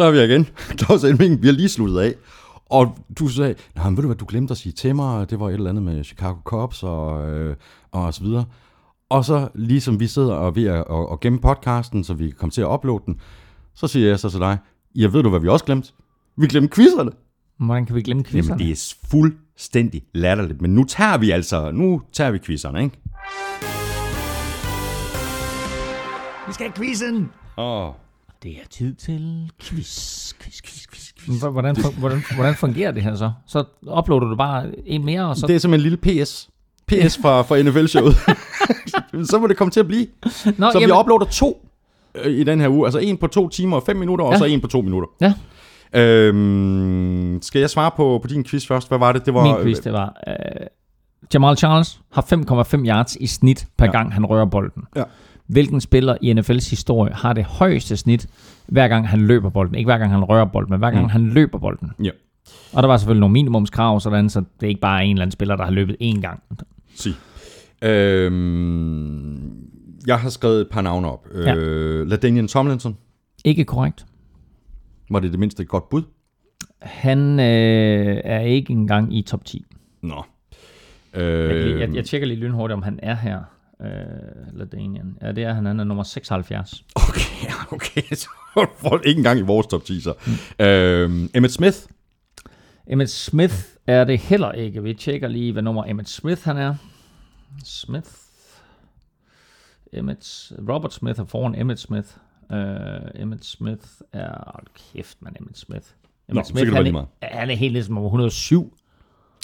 [0.00, 0.46] så er vi igen.
[0.78, 2.14] Claus Elming, vi har lige sluttet af.
[2.66, 5.40] Og du sagde, nej, men ved du hvad, du glemte at sige til mig, det
[5.40, 7.56] var et eller andet med Chicago Cubs og, øh,
[7.92, 8.44] og så videre.
[9.10, 12.36] Og så ligesom vi sidder og ved at og, og gemme podcasten, så vi kan
[12.38, 13.20] komme til at uploade den,
[13.74, 14.58] så siger jeg så til dig,
[14.94, 15.92] ja, ved du hvad vi også glemte?
[16.36, 17.10] Vi glemte quizzerne.
[17.58, 18.62] Hvordan kan vi glemme quizzerne?
[18.62, 20.60] Jamen, det er fuldstændig latterligt.
[20.60, 22.98] Men nu tager vi altså, nu tager vi quizzerne, ikke?
[26.46, 27.30] Vi skal have quizzen!
[27.58, 27.92] Åh,
[28.42, 31.40] Det er tid til quiz, quiz, quiz, quiz, quiz.
[31.40, 33.32] Hvordan, hvordan, hvordan fungerer det her så?
[33.46, 33.64] Så
[33.98, 35.46] uploader du bare en mere, og så...
[35.46, 36.48] det er som en lille PS.
[36.86, 38.14] PS fra, fra NFL-showet.
[39.30, 40.06] så må det komme til at blive.
[40.58, 41.66] Nå, Så vi uploader to
[42.14, 42.86] øh, i den her uge.
[42.86, 44.38] Altså en på to timer og fem minutter, og Ja.
[44.38, 45.08] så en på to minutter.
[45.20, 45.34] Ja,
[45.94, 48.88] Øhm, skal jeg svare på, på din quiz først?
[48.88, 49.26] Hvad var det?
[49.26, 50.16] Det var, min quiz, det var...
[50.28, 50.34] Øh,
[51.34, 53.92] Jamal Charles har 5,5 yards i snit per ja.
[53.92, 54.82] gang, han rører bolden.
[54.96, 55.02] Ja.
[55.52, 58.26] Hvilken spiller i NFL's historie har det højeste snit,
[58.66, 59.74] hver gang han løber bolden?
[59.74, 61.08] Ikke hver gang han rører bolden, men hver gang Mm.
[61.10, 61.90] han løber bolden.
[62.04, 62.10] Ja.
[62.72, 65.32] Og der var selvfølgelig nogle minimumskrav, sådan, så det er ikke bare en eller anden
[65.32, 66.42] spiller, der har løbet én gang.
[66.94, 67.12] Sig.
[67.82, 69.50] Øhm,
[70.06, 71.26] jeg har skrevet et par navne op.
[71.34, 71.54] Ja.
[71.54, 72.96] Øh, LaDainian Tomlinson.
[73.44, 74.06] Ikke korrekt.
[75.10, 76.02] Var det det mindste et godt bud?
[76.82, 79.64] Han øh, er ikke engang i top 10.
[80.02, 80.24] Nå.
[81.14, 83.38] Jeg, Øh, jeg, jeg tjekker lige lynhurtigt, om han er her.
[83.84, 85.18] Øh, Ladanian.
[85.22, 85.66] Ja, det er han.
[85.66, 86.84] Han er nummer 76.
[86.94, 88.14] Okay, okay.
[88.14, 90.14] Så det ikke engang i vores top 10, så.
[90.26, 90.64] Mm.
[90.64, 91.78] Øhm, Emmett Smith.
[92.86, 93.54] Emmett Smith
[93.86, 94.82] er det heller ikke.
[94.82, 96.74] Vi tjekker lige, hvad nummer Emmett Smith han er.
[97.64, 98.10] Smith.
[99.92, 102.08] Emmett, Robert Smith er foran Emmett Smith.
[102.50, 102.56] Uh,
[103.14, 104.50] Emmett Smith er...
[104.54, 105.86] Hold kæft, man, Emmett Smith.
[106.28, 107.08] Emmett så kan det være han, er, meget.
[107.22, 108.76] han er helt ligesom nummer 107.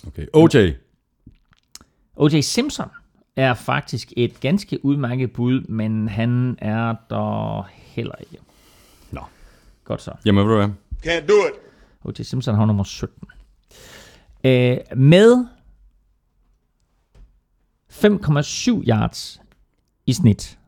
[0.06, 0.26] Okay.
[0.32, 0.72] OJ.
[2.16, 2.40] O.J.
[2.40, 2.88] Simpson
[3.36, 8.38] er faktisk et ganske udmærket bud, men han er der heller ikke.
[9.10, 9.20] Nå.
[9.84, 10.12] Godt så.
[10.24, 10.70] Jamen, ved du hvad?
[11.06, 11.54] Can't do it.
[12.04, 12.22] O.J.
[12.22, 13.28] Simpson har nummer 17.
[14.44, 15.46] Øh, med
[17.92, 19.40] 5,7 yards
[20.06, 20.58] i snit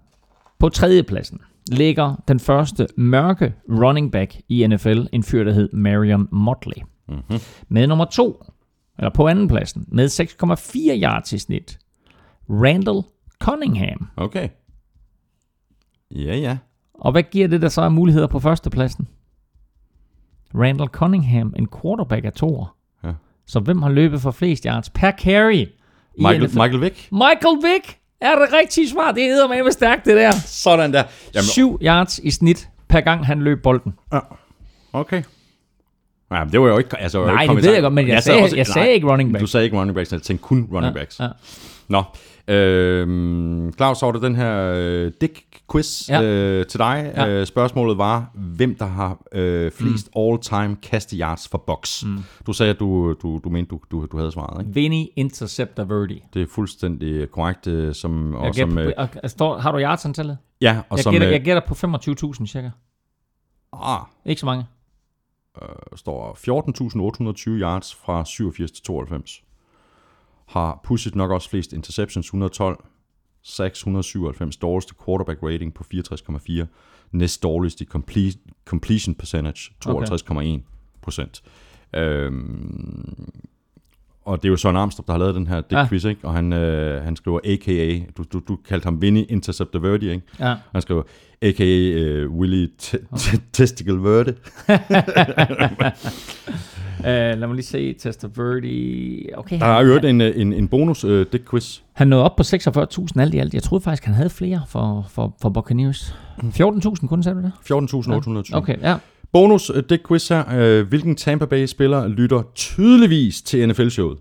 [0.59, 1.41] på tredjepladsen
[1.73, 6.83] ligger den første mørke running back i NFL, en fyr, der hed Marion Motley.
[7.09, 7.39] Mm-hmm.
[7.69, 8.45] Med nummer to,
[8.99, 11.79] eller på anden pladsen, med 6,4 yards i snit,
[12.51, 13.03] Randall
[13.43, 14.09] Cunningham.
[14.17, 14.49] Okay.
[16.11, 16.59] Ja, ja.
[16.95, 19.09] Og hvad giver det der så af muligheder på førstepladsen?
[20.55, 22.77] Randall Cunningham, en quarterback af toer.
[23.05, 23.13] Ja.
[23.47, 25.67] Så hvem har løbet for flest yards per carry?
[26.19, 26.59] Michael, NFL?
[26.59, 27.09] Michael Vick.
[27.13, 29.13] Michael Vick er det rigtige svar.
[29.13, 30.31] Det hedder med stærkt, det der.
[30.47, 31.03] Sådan der.
[31.35, 33.95] Jamen, 7 yards i snit per gang han løb bolden.
[34.93, 35.23] okay.
[36.31, 36.99] Ja, det var jo ikke...
[36.99, 39.41] Altså, Nej, ikke det ved jeg godt, men jeg sagde- jeg sagde ikke running back.
[39.41, 41.21] Du sagde ikke running backs, jeg tænkte kun running backs.
[41.21, 41.29] Ja.
[41.89, 42.03] Nå.
[42.49, 46.23] Øhm, Claus, så var det den her øh, Dick-quiz Ja.
[46.23, 47.13] øh, til dig.
[47.17, 47.29] Ja.
[47.29, 50.21] Øh, spørgsmålet var, hvem der har øh, flest mm.
[50.23, 52.05] all-time kaste yards for box.
[52.05, 52.19] Mm.
[52.47, 54.75] Du sagde, at du, du, du mente, du, du, du havde svaret, ikke?
[54.75, 56.23] Vinny Interceptor Verdi.
[56.35, 57.67] Det er fuldstændig korrekt.
[57.67, 60.39] Øh, som, og Jeg som, gætter, øh, på, og, står, har du yardsantallet?
[60.61, 62.71] ja, og Jeg som gætter, øh, jeg gætter på 25.000 cirka.
[63.73, 64.65] ah, Ikke så mange.
[65.91, 69.43] der står 14.820 yards fra 87 til 92.
[70.49, 72.77] Har pushet nok også flest interceptions, 112.
[73.43, 76.67] 697 dårligste quarterback rating på 64,4.
[77.13, 80.61] Næst dårligst i complete, completion percentage, 52,1
[81.03, 81.43] procent.
[81.95, 83.29] Øhm,
[84.25, 85.89] og det er jo Søren Armstrong, der har lavet den her Dick Ja.
[85.89, 86.21] quiz, ikke?
[86.25, 88.01] Og han, øh, han skriver a.k.a.
[88.17, 90.23] Du, du, du kaldte ham Vinny Interceptor Verdi, ikke?
[90.41, 90.55] Ja.
[90.73, 91.03] Han skriver
[91.43, 92.25] a.k.a.
[92.25, 94.33] Uh, Willy T- T- Testicle Verdi.
[96.99, 97.93] Uh, lad mig lige se.
[97.93, 99.27] Tester Verdi.
[99.37, 101.81] Okay, Der er jo en, øh, en, en bonus uh, Dick quiz.
[101.93, 103.55] Han nåede op på 46.000 alt i alt.
[103.55, 106.15] Jeg troede faktisk, han havde flere for, for, for Buccaneers.
[106.39, 107.53] 14.000 kun, sagde du det?
[108.51, 108.57] 14.820.
[108.57, 108.97] Okay, ja.
[109.33, 110.81] Bonus uh, Dick quiz her.
[110.81, 114.19] Uh, hvilken Tampa Bay spiller lytter tydeligvis til NFL-showet?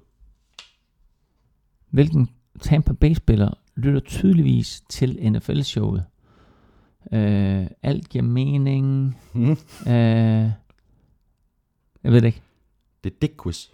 [1.91, 2.29] Hvilken
[2.61, 6.03] Tampa Bay-spiller lytter tydeligvis til NFL-showet?
[7.11, 9.17] Uh, alt giver mening.
[9.33, 9.51] Mhm.
[9.85, 9.87] Uh,
[12.03, 12.41] jeg ved det ikke.
[13.07, 13.65] Det er Dick quiz.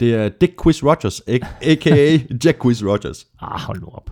[0.00, 2.18] Det er Dick Quiz Rogers, a.k.a.
[2.44, 3.26] Jack Quiz Rogers.
[3.42, 4.10] Ah, hold nu op.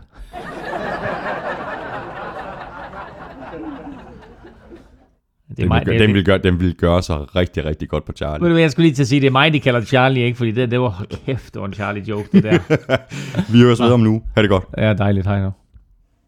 [5.49, 8.12] Det Den, vil, gøre- den, vil gøre, den vil gøre sig rigtig, rigtig godt på
[8.12, 8.40] Charlie.
[8.43, 10.22] Ved du hvad, jeg skulle lige til at sige, det er mig, de kalder Charlie,
[10.25, 10.38] ikke?
[10.38, 12.58] Fordi det, det var, kæft, det var en Charlie-joke, det der.
[13.52, 14.22] Vi høres videre om nu.
[14.34, 14.64] Ha' det godt.
[14.78, 15.50] Ja, dejligt, hej nu.